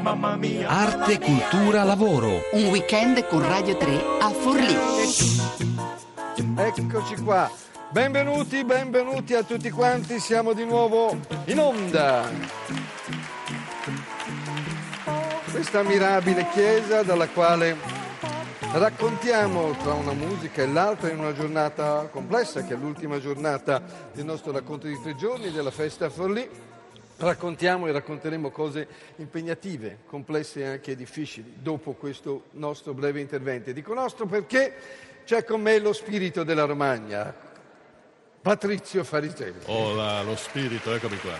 [0.00, 0.68] Mamma mia.
[0.68, 2.44] Arte, cultura, lavoro.
[2.52, 4.76] Un weekend con Radio 3 a Forlì.
[6.56, 7.50] Eccoci qua.
[7.90, 12.28] Benvenuti, benvenuti a tutti quanti, siamo di nuovo in onda.
[15.50, 17.76] Questa mirabile chiesa dalla quale
[18.72, 23.82] raccontiamo tra una musica e l'altra in una giornata complessa, che è l'ultima giornata
[24.12, 26.72] del nostro racconto di tre giorni della festa a Forlì.
[27.16, 33.70] Raccontiamo e racconteremo cose impegnative, complesse e anche difficili dopo questo nostro breve intervento.
[33.70, 34.74] Dico nostro perché
[35.24, 37.32] c'è con me lo spirito della Romagna,
[38.42, 39.60] Patrizio Fariselli.
[39.66, 41.38] Hola, lo spirito, eccomi qua.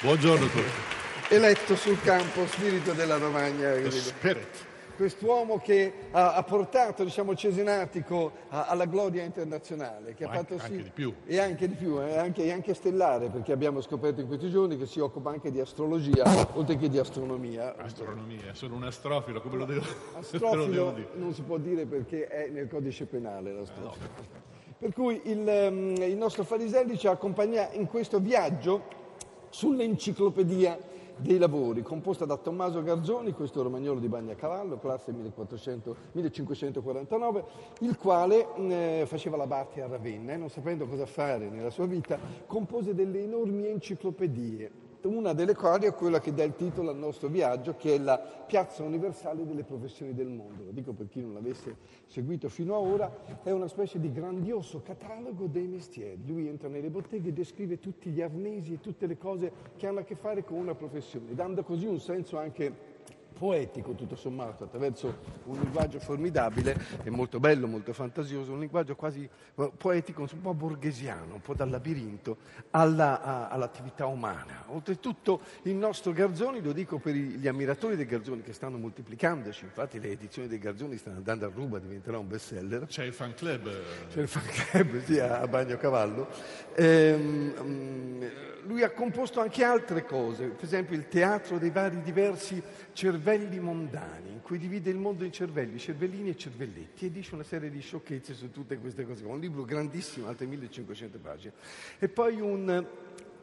[0.00, 1.34] Buongiorno a tutti.
[1.34, 3.72] Eletto sul campo spirito della Romagna.
[3.72, 4.64] The spirit
[4.96, 10.14] quest'uomo che ha, ha portato diciamo, Cesenatico a, alla gloria internazionale.
[10.14, 11.14] Che ha fatto anche, sì, anche di più.
[11.24, 14.86] E anche di più, e anche, anche, stellare, perché abbiamo scoperto in questi giorni che
[14.86, 16.24] si occupa anche di astrologia,
[16.54, 17.76] oltre che di astronomia.
[17.76, 19.84] Astronomia, sono un astrofilo, come lo devo,
[20.18, 21.08] astrofilo lo devo dire?
[21.14, 24.08] non si può dire perché è nel codice penale l'astrofilo.
[24.16, 24.44] No.
[24.78, 29.04] Per cui il, il nostro Fariselli ci accompagna in questo viaggio
[29.48, 30.78] sull'enciclopedia
[31.16, 37.44] dei lavori, composta da Tommaso Garzoni, questo romagnolo di Bagnacavallo, classe 1400, 1549,
[37.80, 41.86] il quale eh, faceva la Barti a Ravenna e non sapendo cosa fare nella sua
[41.86, 46.96] vita, compose delle enormi enciclopedie una delle quali è quella che dà il titolo al
[46.96, 50.64] nostro viaggio, che è la Piazza Universale delle Professioni del Mondo.
[50.64, 54.82] Lo dico per chi non l'avesse seguito fino ad ora, è una specie di grandioso
[54.82, 56.22] catalogo dei mestieri.
[56.26, 60.00] Lui entra nelle botteghe e descrive tutti gli arnesi e tutte le cose che hanno
[60.00, 62.95] a che fare con una professione, dando così un senso anche
[63.38, 69.28] poetico tutto sommato, attraverso un linguaggio formidabile e molto bello, molto fantasioso, un linguaggio quasi
[69.76, 72.38] poetico, un po' borghesiano, un po' dal labirinto
[72.70, 74.64] alla, a, all'attività umana.
[74.68, 80.00] Oltretutto il nostro Garzoni, lo dico per gli ammiratori dei Garzoni che stanno moltiplicandoci, infatti
[80.00, 82.86] le edizioni dei Garzoni stanno andando a ruba, diventerà un best seller.
[82.86, 83.70] C'è il fan club.
[84.08, 86.28] C'è il fan club, sì, a Bagno Cavallo.
[86.74, 88.24] Ehm,
[88.66, 92.62] lui ha composto anche altre cose, per esempio il teatro dei vari diversi
[92.92, 97.44] cervelli mondani, in cui divide il mondo in cervelli, cervellini e cervelletti, e dice una
[97.44, 99.24] serie di sciocchezze su tutte queste cose.
[99.24, 101.52] Un libro grandissimo, altre 1500 pagine.
[101.98, 102.86] E poi un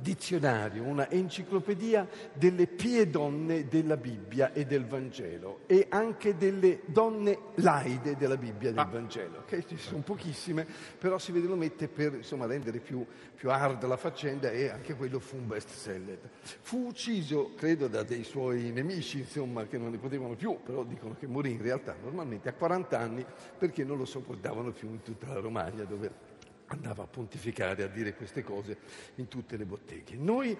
[0.00, 7.38] dizionario, una enciclopedia delle pie donne della Bibbia e del Vangelo e anche delle donne
[7.56, 8.84] laide della Bibbia e del ah.
[8.84, 10.66] Vangelo, che ci sono pochissime,
[10.98, 14.94] però si vede lo mette per insomma, rendere più, più hard la faccenda e anche
[14.94, 16.18] quello fu un best seller.
[16.60, 21.14] Fu ucciso, credo, da dei suoi nemici, insomma, che non ne potevano più, però dicono
[21.18, 23.24] che morì in realtà normalmente a 40 anni
[23.58, 26.35] perché non lo sopportavano più in tutta la Romagna dove
[26.68, 28.76] andava a pontificare, a dire queste cose
[29.16, 30.16] in tutte le botteghe.
[30.16, 30.56] Noi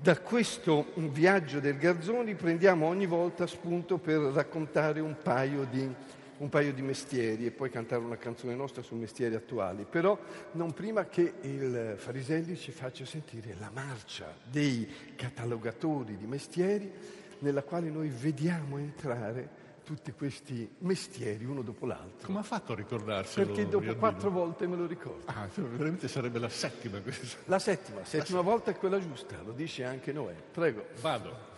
[0.00, 5.92] da questo viaggio del Garzoni prendiamo ogni volta spunto per raccontare un paio di,
[6.38, 10.16] un paio di mestieri e poi cantare una canzone nostra su mestieri attuali, però
[10.52, 16.92] non prima che il Fariselli ci faccia sentire la marcia dei catalogatori di mestieri
[17.40, 22.26] nella quale noi vediamo entrare tutti questi mestieri uno dopo l'altro.
[22.26, 23.46] Come ha fatto a ricordarselo?
[23.46, 25.22] Perché dopo quattro volte me lo ricordo.
[25.24, 27.38] Ah, veramente sarebbe la settima questa.
[27.46, 30.34] La settima, la settima volta è quella giusta, lo dice anche Noè.
[30.52, 30.84] Prego.
[31.00, 31.56] Vado.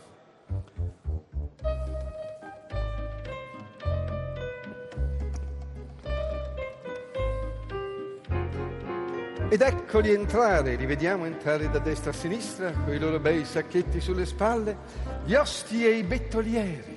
[9.49, 14.01] Ed eccoli entrare, li vediamo entrare da destra a sinistra, con i loro bei sacchetti
[14.01, 14.77] sulle spalle,
[15.25, 16.90] gli osti e i bettolieri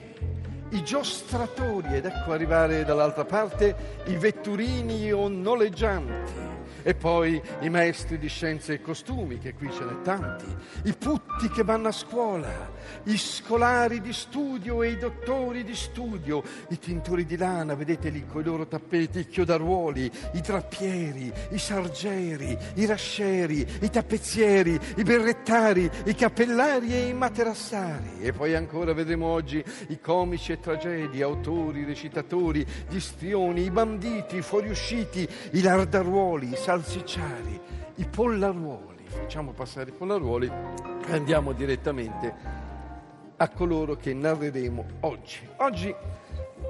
[0.73, 6.53] i giostratori ed ecco arrivare dall'altra parte i vetturini o noleggianti
[6.83, 10.45] e poi i maestri di scienze e costumi, che qui ce n'è tanti,
[10.83, 12.69] i putti che vanno a scuola,
[13.03, 18.25] i scolari di studio e i dottori di studio, i tintori di lana, vedete lì
[18.27, 25.03] con i loro tappeti, i chiodaruoli, i trappieri, i sargeri, i rascieri, i tappezzieri, i
[25.03, 28.21] berrettari, i cappellari e i materassari.
[28.21, 34.37] E poi ancora vedremo oggi i comici e tragedi, autori, recitatori, gli strioni, i banditi,
[34.37, 37.59] i fuoriusciti, i lardaruoli, i salsicciari,
[37.95, 39.03] i pollaruoli.
[39.05, 42.33] Facciamo passare i pollaruoli e andiamo direttamente
[43.35, 45.45] a coloro che narreremo oggi.
[45.57, 45.93] Oggi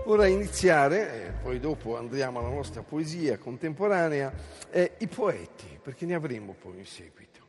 [0.06, 4.34] vorrei iniziare, e poi dopo andiamo alla nostra poesia contemporanea,
[4.72, 7.42] eh, i poeti, perché ne avremo poi in seguito.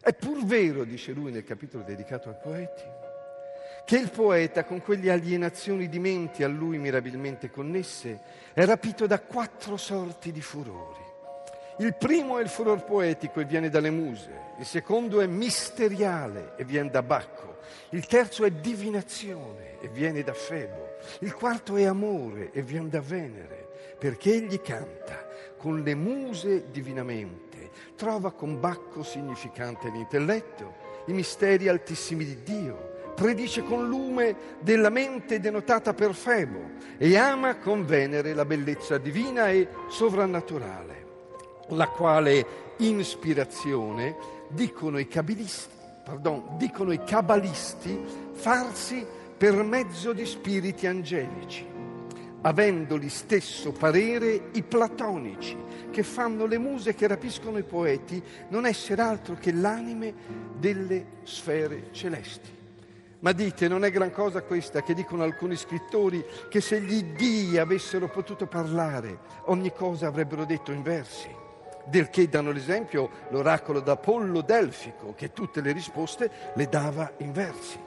[0.00, 2.82] È pur vero, dice lui nel capitolo dedicato ai poeti,
[3.84, 8.20] che il poeta, con quelle alienazioni di menti a lui mirabilmente connesse,
[8.52, 11.06] è rapito da quattro sorti di furori.
[11.78, 16.64] Il primo è il furor poetico e viene dalle muse, il secondo è misteriale e
[16.64, 17.58] viene da Bacco,
[17.90, 23.00] il terzo è divinazione e viene da Febo, il quarto è amore e viene da
[23.00, 25.24] Venere, perché egli canta
[25.56, 30.74] con le muse divinamente, trova con Bacco significante l'intelletto,
[31.06, 36.60] i misteri altissimi di Dio, predice con lume della mente denotata per Febo
[36.98, 41.06] e ama con Venere la bellezza divina e sovrannaturale,
[41.70, 44.14] la quale ispirazione,
[44.46, 45.08] dicono i,
[46.04, 48.00] pardon, dicono i cabalisti,
[48.34, 49.04] farsi
[49.36, 51.66] per mezzo di spiriti angelici,
[52.42, 55.56] avendoli stesso parere i platonici,
[55.90, 60.14] che fanno le muse che rapiscono i poeti, non essere altro che l'anime
[60.56, 62.57] delle sfere celesti.
[63.20, 67.58] Ma dite, non è gran cosa questa che dicono alcuni scrittori che se gli dii
[67.58, 71.28] avessero potuto parlare, ogni cosa avrebbero detto in versi.
[71.84, 77.78] Del che danno l'esempio l'oracolo d'Apollo Delfico, che tutte le risposte le dava in versi.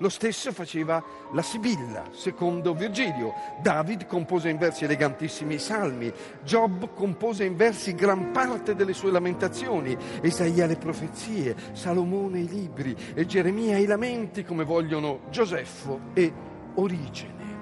[0.00, 1.02] Lo stesso faceva
[1.32, 3.34] la Sibilla, secondo Virgilio.
[3.60, 6.10] David compose in versi elegantissimi i salmi.
[6.42, 9.94] Giоб compose in versi gran parte delle sue lamentazioni.
[10.22, 16.32] Esaia le profezie, Salomone i libri e Geremia i lamenti, come vogliono Gioseffo e
[16.76, 17.58] Origene.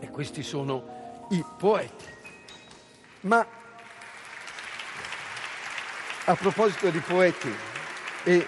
[0.00, 2.06] E questi sono i poeti.
[3.22, 3.46] Ma
[6.24, 7.52] a proposito di poeti
[8.24, 8.46] e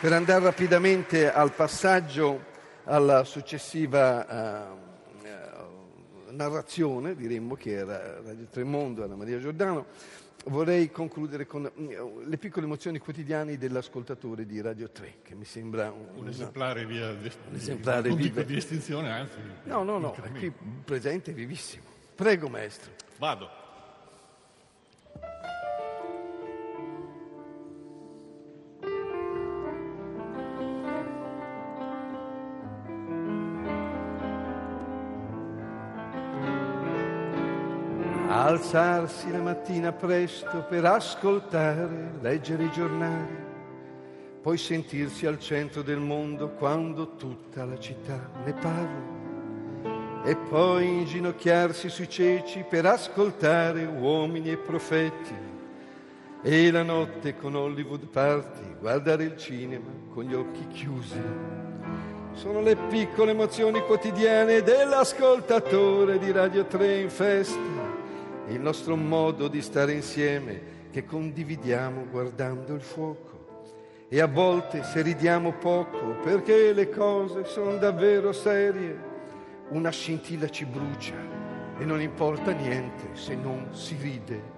[0.00, 2.54] per andare rapidamente al passaggio
[2.84, 9.86] alla successiva uh, narrazione, diremmo che era Radio Tremondo, Anna Maria Giordano,
[10.46, 15.90] vorrei concludere con uh, le piccole emozioni quotidiane dell'ascoltatore di Radio 3, che mi sembra
[15.90, 19.38] un, un esemplare via di, un esemplare non dico di estinzione, anzi.
[19.64, 20.52] No, no, no, è qui
[20.84, 21.84] presente, vivissimo.
[22.14, 22.92] Prego, maestro.
[23.18, 23.64] Vado.
[38.56, 43.36] Alzarsi la mattina presto per ascoltare, leggere i giornali,
[44.40, 49.14] poi sentirsi al centro del mondo quando tutta la città ne parla
[50.24, 55.34] e poi inginocchiarsi sui ceci per ascoltare uomini e profeti
[56.42, 61.20] e la notte con Hollywood Party guardare il cinema con gli occhi chiusi.
[62.32, 67.85] Sono le piccole emozioni quotidiane dell'ascoltatore di Radio 3 in festa
[68.48, 73.34] il nostro modo di stare insieme che condividiamo guardando il fuoco.
[74.08, 79.14] E a volte se ridiamo poco perché le cose sono davvero serie,
[79.70, 81.16] una scintilla ci brucia
[81.78, 84.54] e non importa niente se non si ride.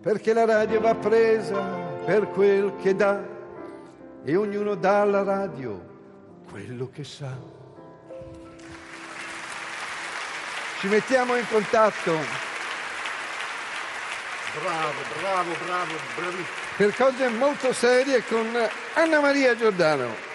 [0.00, 1.60] Perché la radio va presa
[2.04, 3.22] per quel che dà
[4.24, 5.92] e ognuno dà alla radio
[6.50, 7.36] quello che sa.
[10.80, 12.53] Ci mettiamo in contatto
[14.62, 16.46] Bravo, bravo, bravo, bravissimo.
[16.76, 18.46] Per cose molto serie con
[18.94, 20.32] Anna Maria Giordano.